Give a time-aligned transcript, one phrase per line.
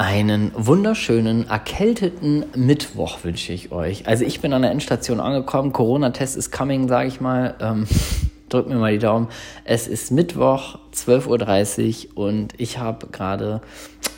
[0.00, 4.06] Einen wunderschönen, erkälteten Mittwoch wünsche ich euch.
[4.06, 5.72] Also ich bin an der Endstation angekommen.
[5.72, 7.56] Corona-Test ist coming, sage ich mal.
[7.60, 7.84] Ähm,
[8.48, 9.26] drückt mir mal die Daumen.
[9.64, 13.60] Es ist Mittwoch, 12.30 Uhr und ich habe gerade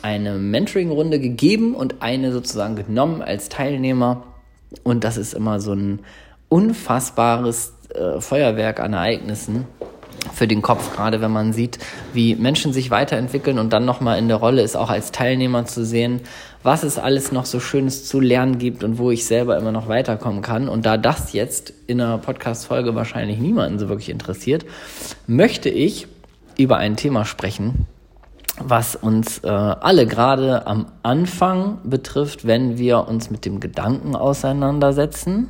[0.03, 4.23] eine Mentoring-Runde gegeben und eine sozusagen genommen als Teilnehmer.
[4.83, 6.01] Und das ist immer so ein
[6.47, 9.65] unfassbares äh, Feuerwerk an Ereignissen
[10.33, 11.79] für den Kopf, gerade wenn man sieht,
[12.13, 15.85] wie Menschen sich weiterentwickeln und dann nochmal in der Rolle ist, auch als Teilnehmer zu
[15.85, 16.21] sehen,
[16.63, 19.87] was es alles noch so Schönes zu lernen gibt und wo ich selber immer noch
[19.87, 20.69] weiterkommen kann.
[20.69, 24.65] Und da das jetzt in einer Podcast-Folge wahrscheinlich niemanden so wirklich interessiert,
[25.27, 26.07] möchte ich
[26.57, 27.87] über ein Thema sprechen,
[28.59, 35.47] was uns äh, alle gerade am Anfang betrifft, wenn wir uns mit dem Gedanken auseinandersetzen,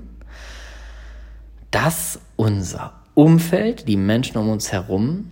[1.71, 5.31] dass unser Umfeld, die Menschen um uns herum,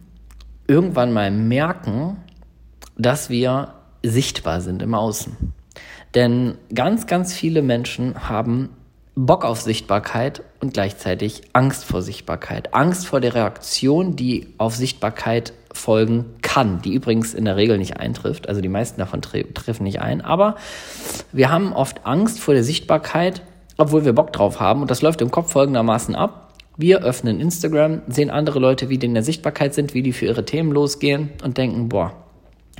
[0.67, 2.17] irgendwann mal merken,
[2.97, 5.53] dass wir sichtbar sind im Außen.
[6.15, 8.69] Denn ganz, ganz viele Menschen haben
[9.15, 12.73] Bock auf Sichtbarkeit und gleichzeitig Angst vor Sichtbarkeit.
[12.73, 17.97] Angst vor der Reaktion, die auf Sichtbarkeit folgen kann, die übrigens in der Regel nicht
[17.97, 18.47] eintrifft.
[18.47, 20.21] Also die meisten davon tre treffen nicht ein.
[20.21, 20.55] Aber
[21.31, 23.41] wir haben oft Angst vor der Sichtbarkeit,
[23.77, 24.81] obwohl wir Bock drauf haben.
[24.81, 26.38] Und das läuft im Kopf folgendermaßen ab.
[26.81, 30.27] Wir öffnen Instagram, sehen andere Leute, wie die in der Sichtbarkeit sind, wie die für
[30.27, 32.13] ihre Themen losgehen und denken, boah,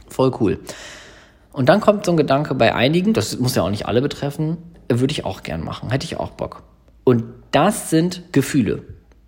[0.08, 0.58] voll cool.
[1.52, 4.56] Und dann kommt so ein Gedanke bei einigen, das muss ja auch nicht alle betreffen,
[4.88, 6.64] würde ich auch gern machen, hätte ich auch Bock.
[7.04, 8.84] Und das sind Gefühle.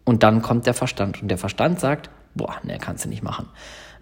[0.06, 1.22] Und dann kommt der Verstand.
[1.22, 3.50] Und der Verstand sagt, boah, ne, kannst du nicht machen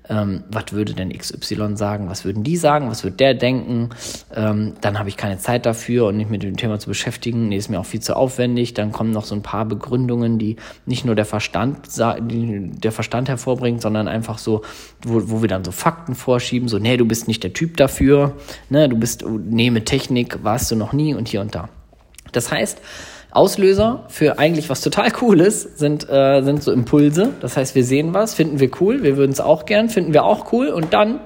[0.09, 3.89] ähm, was würde denn XY sagen, was würden die sagen, was wird der denken,
[4.35, 7.57] ähm, dann habe ich keine Zeit dafür und nicht mit dem Thema zu beschäftigen, nee,
[7.57, 11.05] ist mir auch viel zu aufwendig, dann kommen noch so ein paar Begründungen, die nicht
[11.05, 14.63] nur der Verstand, der Verstand hervorbringt, sondern einfach so,
[15.03, 18.35] wo, wo wir dann so Fakten vorschieben, so, nee, du bist nicht der Typ dafür,
[18.69, 21.69] ne, du bist, nee, mit Technik warst du noch nie und hier und da.
[22.31, 22.79] Das heißt,
[23.31, 27.33] Auslöser für eigentlich was total Cooles sind, äh, sind so Impulse.
[27.41, 30.23] Das heißt, wir sehen was, finden wir cool, wir würden es auch gern, finden wir
[30.23, 31.19] auch cool und dann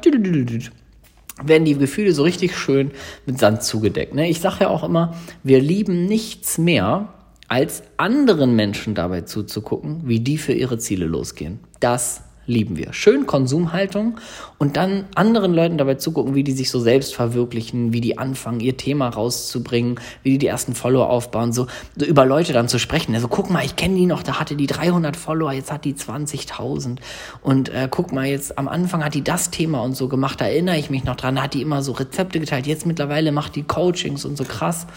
[1.44, 2.92] werden die Gefühle so richtig schön
[3.26, 4.14] mit Sand zugedeckt.
[4.14, 4.30] Ne?
[4.30, 7.14] Ich sage ja auch immer, wir lieben nichts mehr,
[7.48, 11.60] als anderen Menschen dabei zuzugucken, wie die für ihre Ziele losgehen.
[11.80, 12.94] Das lieben wir.
[12.94, 14.20] Schön Konsumhaltung
[14.58, 18.60] und dann anderen Leuten dabei zugucken, wie die sich so selbst verwirklichen, wie die anfangen,
[18.60, 22.80] ihr Thema rauszubringen, wie die die ersten Follower aufbauen, so, so über Leute dann zu
[22.80, 23.16] sprechen.
[23.16, 25.94] Also guck mal, ich kenne die noch, da hatte die 300 Follower, jetzt hat die
[25.94, 26.98] 20.000
[27.42, 30.46] und äh, guck mal, jetzt am Anfang hat die das Thema und so gemacht, da
[30.46, 33.56] erinnere ich mich noch dran, da hat die immer so Rezepte geteilt, jetzt mittlerweile macht
[33.56, 34.88] die Coachings und so krass.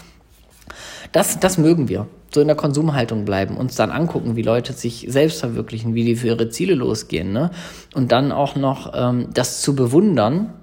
[1.11, 2.07] Das, das mögen wir.
[2.33, 6.15] So in der Konsumhaltung bleiben, uns dann angucken, wie Leute sich selbst verwirklichen, wie die
[6.15, 7.51] für ihre Ziele losgehen, ne?
[7.95, 10.53] Und dann auch noch ähm, das zu bewundern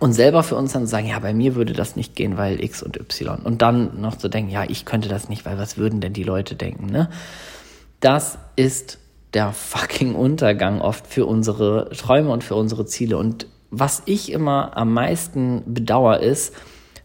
[0.00, 2.82] und selber für uns dann sagen, ja, bei mir würde das nicht gehen, weil X
[2.82, 3.40] und Y.
[3.44, 6.24] Und dann noch zu denken, ja, ich könnte das nicht, weil was würden denn die
[6.24, 7.10] Leute denken, ne?
[8.00, 8.98] Das ist
[9.34, 13.18] der fucking Untergang oft für unsere Träume und für unsere Ziele.
[13.18, 16.54] Und was ich immer am meisten bedauere, ist,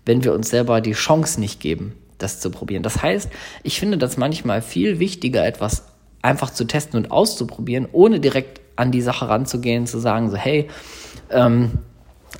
[0.05, 2.83] wenn wir uns selber die Chance nicht geben das zu probieren.
[2.83, 3.29] Das heißt,
[3.63, 5.85] ich finde das manchmal viel wichtiger, etwas
[6.21, 10.67] einfach zu testen und auszuprobieren, ohne direkt an die Sache ranzugehen, zu sagen, so, hey,
[11.31, 11.79] ähm,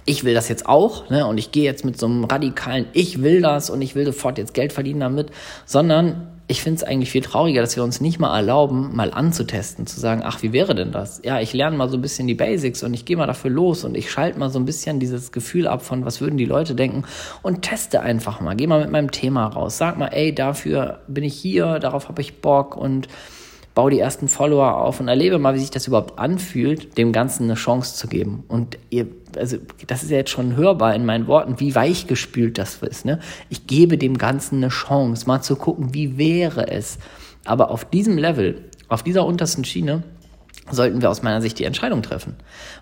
[0.06, 3.22] ich will das jetzt auch, ne, und ich gehe jetzt mit so einem radikalen, ich
[3.22, 5.31] will das und ich will sofort jetzt Geld verdienen damit,
[5.66, 9.85] sondern ich finde es eigentlich viel trauriger, dass wir uns nicht mal erlauben, mal anzutesten,
[9.85, 11.21] zu sagen, ach, wie wäre denn das?
[11.23, 13.83] Ja, ich lerne mal so ein bisschen die Basics und ich gehe mal dafür los
[13.83, 16.73] und ich schalte mal so ein bisschen dieses Gefühl ab von, was würden die Leute
[16.73, 17.03] denken
[17.43, 18.55] und teste einfach mal.
[18.55, 19.77] Geh mal mit meinem Thema raus.
[19.77, 23.07] Sag mal, ey, dafür bin ich hier, darauf habe ich Bock und
[23.75, 27.44] baue die ersten Follower auf und erlebe mal, wie sich das überhaupt anfühlt, dem Ganzen
[27.44, 28.44] eine Chance zu geben.
[28.47, 29.07] Und ihr
[29.38, 29.57] also
[29.88, 33.06] das ist ja jetzt schon hörbar in meinen Worten, wie weichgespült das ist.
[33.06, 33.19] Ne?
[33.50, 36.97] Ich gebe dem Ganzen eine Chance, mal zu gucken, wie wäre es.
[37.46, 40.03] Aber auf diesem Level, auf dieser untersten Schiene,
[40.72, 42.35] sollten wir aus meiner Sicht die Entscheidung treffen.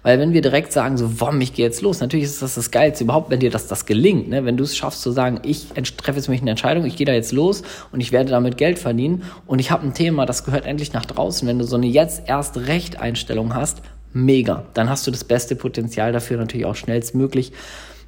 [0.03, 2.72] Weil wenn wir direkt sagen, so, wom, ich gehe jetzt los, natürlich ist das das
[2.72, 4.30] Geilste überhaupt, wenn dir das, das gelingt.
[4.30, 4.46] Ne?
[4.46, 5.67] Wenn du es schaffst zu sagen, ich
[5.97, 8.79] treffe jetzt mich eine Entscheidung, ich gehe da jetzt los und ich werde damit Geld
[8.79, 11.47] verdienen und ich habe ein Thema, das gehört endlich nach draußen.
[11.47, 13.82] Wenn du so eine jetzt erst Recht Einstellung hast,
[14.14, 14.64] mega.
[14.73, 17.52] Dann hast du das beste Potenzial dafür, natürlich auch schnellstmöglich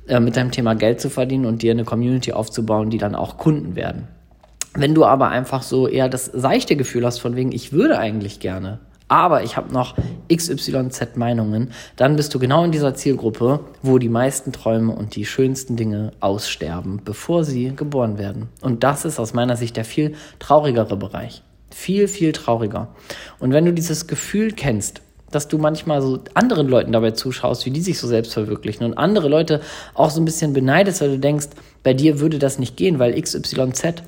[0.08, 3.38] äh, mit deinem Thema Geld zu verdienen und dir eine Community aufzubauen, die dann auch
[3.38, 4.08] Kunden werden.
[4.74, 8.40] Wenn du aber einfach so eher das seichte Gefühl hast, von wegen, ich würde eigentlich
[8.40, 9.96] gerne, aber ich habe noch
[10.34, 15.26] XYZ Meinungen, dann bist du genau in dieser Zielgruppe, wo die meisten Träume und die
[15.26, 18.48] schönsten Dinge aussterben, bevor sie geboren werden.
[18.62, 21.42] Und das ist aus meiner Sicht der viel traurigere Bereich.
[21.72, 22.90] Viel, viel trauriger.
[23.40, 25.02] Und wenn du dieses Gefühl kennst,
[25.32, 28.98] dass du manchmal so anderen Leuten dabei zuschaust, wie die sich so selbst verwirklichen und
[28.98, 29.62] andere Leute
[29.94, 31.50] auch so ein bisschen beneidest, weil du denkst,
[31.84, 34.04] bei dir würde das nicht gehen, weil XYZ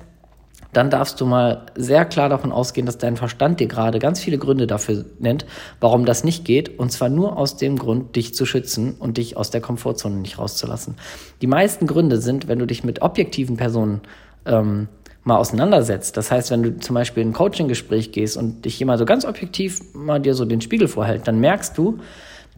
[0.74, 4.38] dann darfst du mal sehr klar davon ausgehen, dass dein Verstand dir gerade ganz viele
[4.38, 5.46] Gründe dafür nennt,
[5.80, 6.80] warum das nicht geht.
[6.80, 10.40] Und zwar nur aus dem Grund, dich zu schützen und dich aus der Komfortzone nicht
[10.40, 10.96] rauszulassen.
[11.42, 14.02] Die meisten Gründe sind, wenn du dich mit objektiven Personen
[14.46, 14.88] ähm,
[15.24, 16.18] mal auseinandersetzt.
[16.18, 19.26] Das heißt, wenn du zum Beispiel in ein Coaching-Gespräch gehst und dich jemand so ganz
[19.26, 22.00] objektiv mal dir so den Spiegel vorhält, dann merkst du,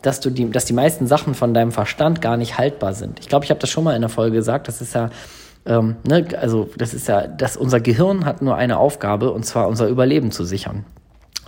[0.01, 3.19] dass du die, dass die meisten Sachen von deinem Verstand gar nicht haltbar sind.
[3.19, 4.67] Ich glaube, ich habe das schon mal in der Folge gesagt.
[4.67, 5.09] Das ist ja
[5.65, 9.67] ähm, ne, also das ist ja, dass unser Gehirn hat nur eine Aufgabe und zwar
[9.67, 10.85] unser Überleben zu sichern.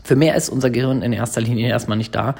[0.05, 2.35] Für mehr ist unser Gehirn in erster Linie erstmal nicht da.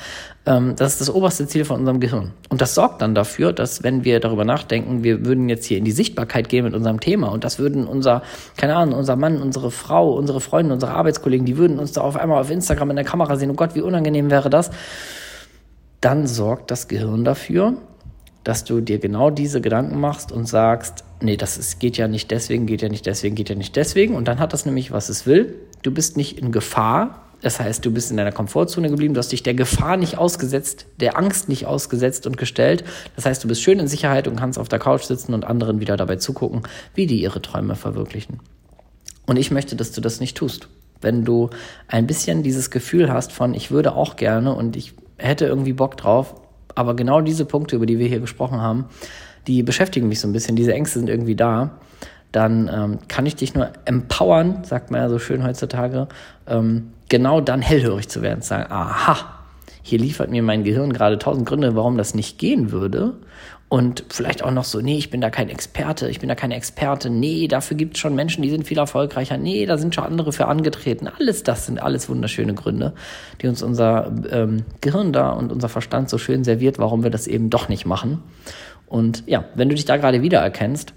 [0.46, 2.32] Ähm, das ist das oberste Ziel von unserem Gehirn.
[2.50, 5.84] Und das sorgt dann dafür, dass wenn wir darüber nachdenken, wir würden jetzt hier in
[5.84, 8.22] die Sichtbarkeit gehen mit unserem Thema und das würden unser,
[8.56, 12.18] keine Ahnung, unser Mann, unsere Frau, unsere Freunde, unsere Arbeitskollegen, die würden uns da auf
[12.18, 13.50] einmal auf Instagram in der Kamera sehen.
[13.50, 14.70] Oh Gott, wie unangenehm wäre das.
[16.02, 17.74] Dann sorgt das Gehirn dafür,
[18.46, 22.30] dass du dir genau diese Gedanken machst und sagst, nee, das ist, geht ja nicht
[22.32, 24.16] deswegen, geht ja nicht deswegen, geht ja nicht deswegen.
[24.16, 25.56] Und dann hat das nämlich, was es will.
[25.82, 27.24] Du bist nicht in Gefahr.
[27.42, 30.86] Das heißt, du bist in deiner Komfortzone geblieben, du hast dich der Gefahr nicht ausgesetzt,
[31.00, 32.84] der Angst nicht ausgesetzt und gestellt.
[33.16, 35.80] Das heißt, du bist schön in Sicherheit und kannst auf der Couch sitzen und anderen
[35.80, 36.64] wieder dabei zugucken,
[36.94, 38.40] wie die ihre Träume verwirklichen.
[39.26, 40.70] Und ich möchte, dass du das nicht tust.
[41.02, 41.50] Wenn du
[41.88, 45.98] ein bisschen dieses Gefühl hast von, ich würde auch gerne und ich hätte irgendwie Bock
[45.98, 46.36] drauf,
[46.76, 48.86] aber genau diese Punkte, über die wir hier gesprochen haben,
[49.48, 51.72] die beschäftigen mich so ein bisschen, diese Ängste sind irgendwie da,
[52.32, 56.08] dann ähm, kann ich dich nur empowern, sagt man ja so schön heutzutage,
[56.48, 59.18] ähm, genau dann hellhörig zu werden, zu sagen, aha,
[59.82, 63.14] hier liefert mir mein Gehirn gerade tausend Gründe, warum das nicht gehen würde.
[63.68, 66.56] Und vielleicht auch noch so, nee, ich bin da kein Experte, ich bin da keine
[66.56, 70.04] Experte, nee, dafür gibt es schon Menschen, die sind viel erfolgreicher, nee, da sind schon
[70.04, 71.08] andere für angetreten.
[71.08, 72.94] Alles das sind alles wunderschöne Gründe,
[73.42, 77.26] die uns unser ähm, Gehirn da und unser Verstand so schön serviert, warum wir das
[77.26, 78.22] eben doch nicht machen.
[78.88, 80.94] Und ja, wenn du dich da gerade wiedererkennst,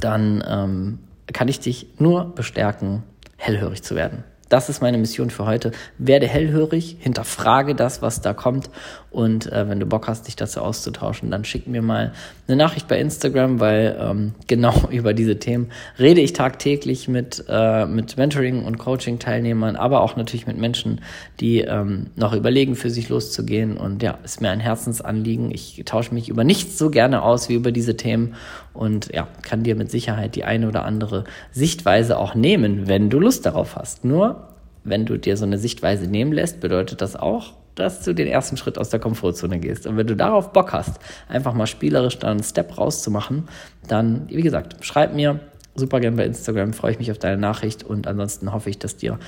[0.00, 0.98] dann ähm,
[1.32, 3.02] kann ich dich nur bestärken,
[3.36, 4.22] hellhörig zu werden.
[4.50, 5.70] Das ist meine Mission für heute.
[5.96, 8.68] Werde hellhörig, hinterfrage das, was da kommt.
[9.10, 12.12] Und äh, wenn du Bock hast, dich dazu auszutauschen, dann schick mir mal
[12.48, 15.70] eine Nachricht bei Instagram, weil ähm, genau über diese Themen
[16.00, 21.00] rede ich tagtäglich mit, äh, mit Mentoring- und Coaching-Teilnehmern, aber auch natürlich mit Menschen,
[21.38, 23.76] die ähm, noch überlegen, für sich loszugehen.
[23.76, 25.52] Und ja, ist mir ein Herzensanliegen.
[25.52, 28.34] Ich tausche mich über nichts so gerne aus wie über diese Themen
[28.72, 33.18] und ja, kann dir mit Sicherheit die eine oder andere Sichtweise auch nehmen, wenn du
[33.18, 34.04] Lust darauf hast.
[34.04, 34.48] Nur,
[34.84, 38.56] wenn du dir so eine Sichtweise nehmen lässt, bedeutet das auch, dass du den ersten
[38.56, 39.86] Schritt aus der Komfortzone gehst.
[39.86, 43.48] Und wenn du darauf Bock hast, einfach mal spielerisch dann einen Step rauszumachen,
[43.88, 45.40] dann, wie gesagt, schreib mir
[45.74, 48.96] super gern bei Instagram, freue ich mich auf deine Nachricht und ansonsten hoffe ich, dass
[48.96, 49.18] dir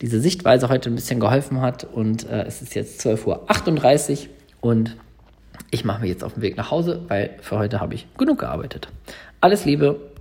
[0.00, 4.28] diese Sichtweise heute ein bisschen geholfen hat und äh, es ist jetzt 12.38 Uhr
[4.60, 4.96] und
[5.70, 8.40] ich mache mich jetzt auf den Weg nach Hause, weil für heute habe ich genug
[8.40, 8.88] gearbeitet.
[9.40, 10.10] Alles Liebe,